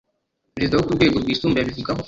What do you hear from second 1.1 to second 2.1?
rwisumbuye abivugaho